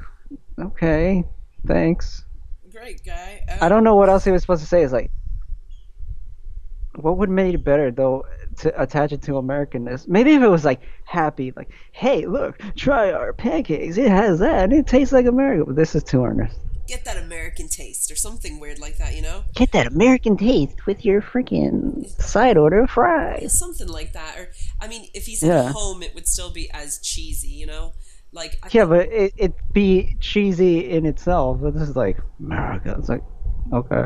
[0.59, 1.23] okay,
[1.67, 2.25] thanks.
[2.71, 3.43] Great guy.
[3.61, 4.81] I don't um, know what else he was supposed to say.
[4.81, 5.11] It's like,
[6.97, 8.25] what would make it better though
[8.57, 10.07] to attach it to Americanness?
[10.07, 13.97] Maybe if it was like happy, like, hey, look, try our pancakes.
[13.97, 15.65] It has that, and it tastes like America.
[15.65, 16.57] But this is too earnest.
[16.87, 19.43] Get that American taste or something weird like that, you know?
[19.55, 23.57] Get that American taste with your freaking side order of fries.
[23.57, 24.37] Something like that.
[24.37, 25.69] Or, I mean, if he's Yeah.
[25.69, 27.93] at home, it would still be as cheesy, you know?
[28.31, 31.57] Like, I Yeah, but it it be cheesy in itself.
[31.59, 32.95] But this is like America.
[32.99, 33.23] It's like,
[33.73, 34.03] okay.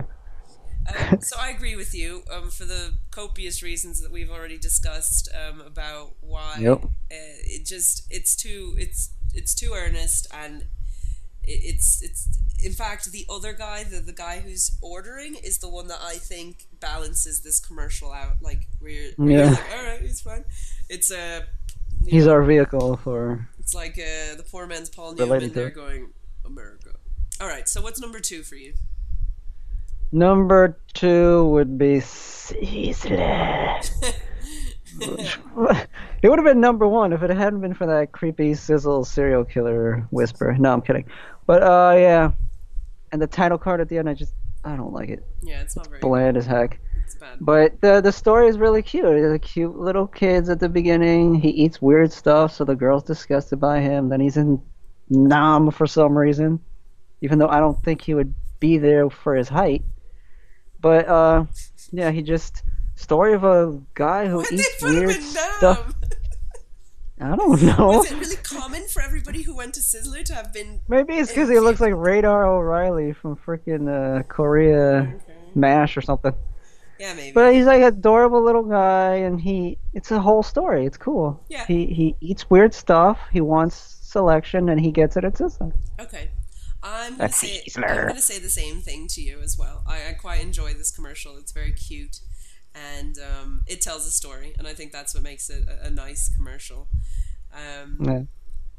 [1.12, 5.30] Um, so I agree with you um, for the copious reasons that we've already discussed
[5.36, 6.84] um, about why Yep.
[6.84, 10.63] uh, it just it's too it's it's too earnest and
[11.43, 12.28] it, it's it's
[12.63, 16.15] in fact the other guy the the guy who's ordering is the one that I
[16.15, 19.49] think balances this commercial out like we're, we're Yeah.
[19.52, 20.45] like all right he's fine
[20.89, 21.45] it's a
[22.08, 23.47] He's our vehicle for.
[23.60, 26.13] it's like uh, the poor man's Paul Newman they're going
[26.45, 26.91] America
[27.41, 28.73] all right so what's number two for you
[30.12, 33.80] Number two would be Sizzler.
[36.22, 39.45] it would have been number one if it hadn't been for that creepy sizzle serial
[39.45, 40.56] killer whisper.
[40.58, 41.06] No, I'm kidding.
[41.45, 42.32] But uh, yeah,
[43.12, 45.24] and the title card at the end, I just I don't like it.
[45.41, 46.80] yeah it's not very Bland as heck.
[47.04, 49.06] it's bad But the the story is really cute.
[49.06, 51.36] The cute little kids at the beginning.
[51.36, 54.10] He eats weird stuff, so the girl's disgusted by him.
[54.10, 54.62] Then he's in
[55.10, 56.60] Nam for some reason,
[57.22, 59.84] even though I don't think he would be there for his height.
[60.82, 61.46] But uh,
[61.92, 62.63] yeah, he just
[62.96, 65.94] story of a guy who Why'd eats weird stuff.
[67.22, 67.88] I don't know.
[67.88, 70.80] Was it really common for everybody who went to Sizzler to have been?
[70.88, 75.13] Maybe it's because he looks like Radar O'Reilly from freaking uh, Korea
[75.56, 76.34] M*A*S*H or something.
[76.98, 77.34] Yeah, maybe.
[77.34, 80.86] But he's like adorable little guy, and he it's a whole story.
[80.86, 81.42] It's cool.
[81.50, 81.65] Yeah.
[81.65, 83.20] He he eats weird stuff.
[83.32, 85.74] He wants selection, and he gets it at Sizzler.
[86.00, 86.30] Okay.
[86.82, 87.63] I'm gonna say.
[87.76, 89.84] I'm gonna say the same thing to you as well.
[89.88, 91.38] I, I quite enjoy this commercial.
[91.38, 92.20] It's very cute,
[92.74, 95.89] and um, it tells a story, and I think that's what makes it a, a
[95.89, 96.88] nice commercial.
[97.54, 98.22] Um, Yeah.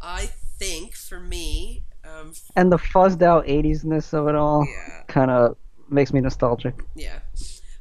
[0.01, 5.03] I think for me, um, And the fuzzed out 80s-ness of it all Yeah.
[5.09, 5.57] kind of
[5.91, 6.75] makes me nostalgic.
[6.95, 7.19] Yeah.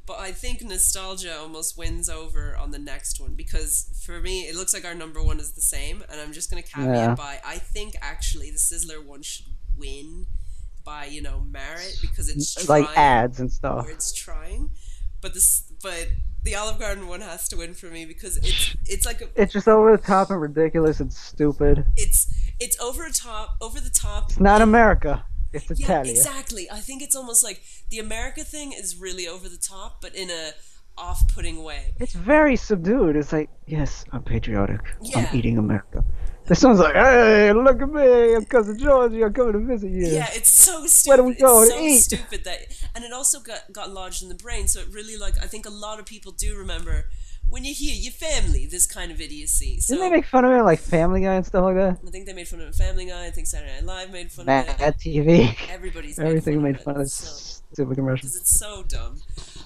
[0.06, 4.56] But I think nostalgia almost wins over on the next one because for me it
[4.56, 7.16] looks like our number one is the same, and I'm just gonna caveat Yeah.
[7.16, 9.46] by I think actually the Sizzler one should
[9.80, 10.26] win
[10.86, 13.86] by you know merit because it's Like ads and stuff.
[13.86, 14.70] or it's trying,
[15.22, 16.08] but this but
[16.44, 19.54] the Olive Garden one has to win for me because it's it's like a, It's
[19.54, 21.86] just over the top and ridiculous and stupid.
[21.98, 25.26] it's it's over the top over the top It's not America.
[25.52, 26.12] It's Yeah, Italia.
[26.12, 26.70] exactly.
[26.72, 30.30] I think it's almost like the America thing is really over the top, but in
[30.30, 30.52] a
[30.98, 31.94] off-putting way.
[32.00, 33.16] It's very subdued.
[33.16, 34.82] It's like, yes, I'm patriotic.
[35.02, 35.20] Yeah.
[35.30, 36.04] I'm eating America.
[36.50, 38.34] This one's like, hey, look at me.
[38.36, 39.24] I'm cousin Georgie.
[39.24, 40.08] I'm coming to visit you.
[40.08, 41.08] Yeah, it's so stupid.
[41.10, 42.00] Where do we go it's so eat?
[42.00, 42.60] stupid that,
[42.96, 44.68] and it also got got lodged in the brain.
[44.68, 47.06] So it really like I think a lot of people do remember
[47.50, 49.80] when you hear your family this kind of idiocy.
[49.80, 52.00] So Didn't they make fun of it like Family Guy and stuff like that?
[52.08, 52.76] I think they made fun of it.
[52.76, 53.26] Family Guy.
[53.26, 54.98] I think Saturday Night Live made fun Mad of it.
[54.98, 55.56] TV.
[55.70, 58.28] Everybody's made Everything fun of made fun of this so- stupid commercial.
[58.28, 59.18] because it's so dumb.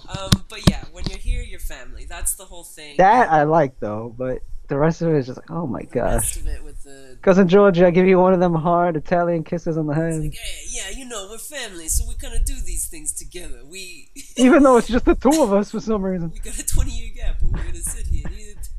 [0.09, 2.95] Um, but yeah, when you hear your family, that's the whole thing.
[2.97, 6.37] That I like though, but the rest of it is just like, oh my gosh.
[6.37, 9.77] of it with the Cousin Georgie, I give you one of them hard Italian kisses
[9.77, 10.21] on the head.
[10.23, 10.29] yeah,
[10.69, 13.61] yeah, you know, we're family, so we kind of do these things together.
[13.65, 16.31] We Even though it's just the two of us for some reason.
[16.31, 18.69] we got a twenty year gap, but we're gonna sit here and, eat it.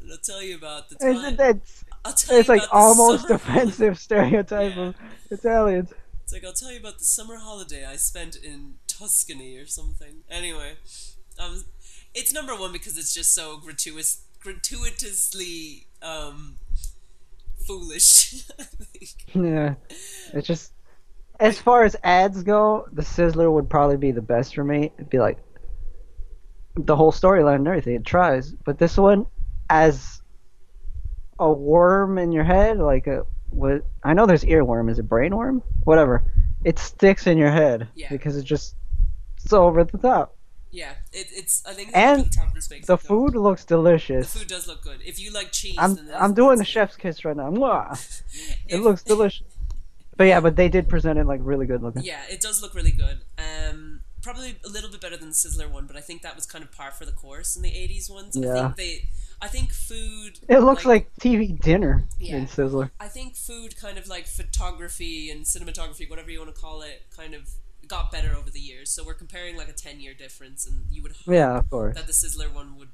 [0.00, 1.36] and I'll tell you about the It's, time.
[1.38, 1.84] it's,
[2.30, 4.94] you it's like almost offensive stereotype of
[5.30, 5.92] Italians.
[6.24, 10.22] It's like I'll tell you about the summer holiday I spent in Tuscany or something.
[10.30, 10.74] Anyway,
[11.38, 11.64] um,
[12.14, 16.56] it's number one because it's just so gratuitous, gratuitously um,
[17.66, 18.44] foolish.
[18.58, 19.14] I think.
[19.34, 19.74] Yeah,
[20.32, 20.72] it's just
[21.38, 24.92] as far as ads go, the Sizzler would probably be the best for me.
[24.96, 25.38] It'd be like
[26.76, 27.94] the whole storyline and everything.
[27.96, 29.26] It tries, but this one,
[29.68, 30.20] as
[31.38, 33.84] a worm in your head, like a what?
[34.04, 34.90] I know there's earworm.
[34.90, 35.62] Is it brainworm?
[35.84, 36.24] Whatever.
[36.64, 38.08] It sticks in your head Yeah.
[38.10, 38.76] because it just
[39.42, 40.36] it's over the top.
[40.72, 41.64] Yeah, it, it's.
[41.66, 42.86] I think it's And the top respect.
[42.86, 44.32] The food looks delicious.
[44.32, 45.00] The food does look good.
[45.04, 47.50] If you like cheese, I'm I'm doing the chef's kiss right now.
[48.68, 49.46] It looks delicious.
[50.16, 52.04] But yeah, but they did present it like really good looking.
[52.04, 53.20] Yeah, it does look really good.
[53.38, 56.44] Um, probably a little bit better than the Sizzler one, but I think that was
[56.46, 58.36] kind of par for the course in the '80s ones.
[58.36, 58.62] I Yeah.
[58.64, 59.08] think they,
[59.42, 60.38] I think food.
[60.48, 62.36] It looks like, TV dinner Yeah.
[62.36, 62.90] in Sizzler.
[63.00, 67.06] I think food, kind of like photography and cinematography, whatever you want to call it,
[67.16, 67.48] kind of
[67.90, 68.88] got better over the years.
[68.94, 71.96] So we're comparing like a ten-year difference, and you would hope Yeah, of course.
[71.96, 72.88] that the Sizzler one would.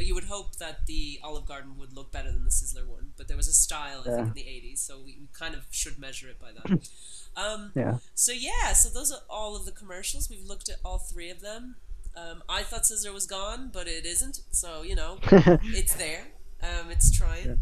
[0.00, 3.26] You would hope that the Olive Garden would look better than the Sizzler one, but
[3.28, 4.16] there was a style I Yeah.
[4.16, 6.88] think in the '80s, so we, we kind of should measure it by that.
[7.44, 7.98] um, Yeah.
[8.14, 10.30] So yeah, so those are all of the commercials.
[10.30, 11.76] We've looked at all three of them.
[12.16, 14.40] Um, I thought Sizzler was gone, but it isn't.
[14.52, 15.18] So you know,
[15.80, 16.24] it's there.
[16.62, 17.58] Um, it's trying.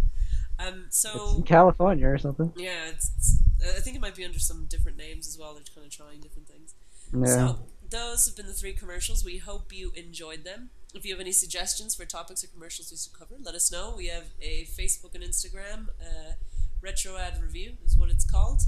[0.59, 2.53] Um, It's so in California or something.
[2.57, 3.43] yeah, it's, it's,
[3.77, 5.55] I think it might be under some different names as well.
[5.55, 6.75] They're kind of trying different things.
[7.13, 7.27] Yeah.
[7.27, 7.59] So
[7.91, 9.25] those have been the three commercials.
[9.25, 10.71] We hope you enjoyed them.
[10.95, 13.95] If you have any suggestions for topics or commercials we should cover, let us know.
[13.97, 15.89] We have a Facebook and Instagram.
[16.01, 16.33] Uh,
[16.81, 18.63] Retro Ad Review is what it's called.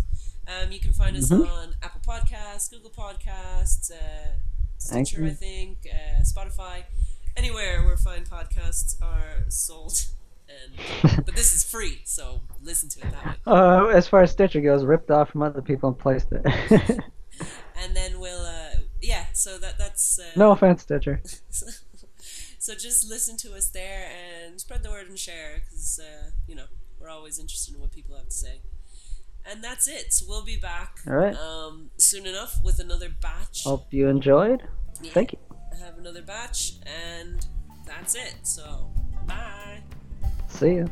[0.46, 1.48] Um, you can find us Mhm.
[1.48, 4.36] on Apple Podcasts, Google Podcasts, uh,
[4.78, 6.84] Stitcher, I think, uh, Spotify,
[7.36, 9.94] anywhere where fine podcasts are sold.
[10.48, 13.34] And but this is free, so listen to it that way.
[13.46, 16.42] Uh, as far as Stitcher goes, ripped off from other people and placed it.
[17.80, 18.70] and then we'll uh
[19.00, 21.20] yeah so that that's uh, no offense, Stitcher.
[22.58, 26.54] so just listen to us there and spread the word and share because uh, you
[26.54, 26.64] know
[27.00, 28.60] we're always interested in what people have to say
[29.50, 31.34] and that's it so we'll be back All right.
[31.36, 34.62] um, soon enough with another batch Hope you enjoyed.
[35.00, 35.12] Yeah.
[35.12, 35.38] Thank you.
[35.80, 37.46] have another batch and
[37.86, 38.90] that's it so
[39.26, 39.80] bye
[40.48, 40.86] See ya.